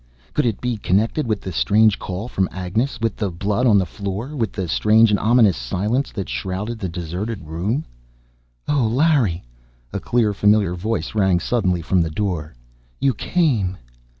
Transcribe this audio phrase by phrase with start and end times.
[0.33, 3.85] Could it be connected with the strange call from Agnes, with the blood on the
[3.85, 7.85] floor, with the strange and ominous silence that shrouded the deserted room?
[8.67, 9.43] "Oh, Larry!"
[9.93, 12.55] a clear, familiar voice rang suddenly from the door.
[12.99, 13.77] "You came!"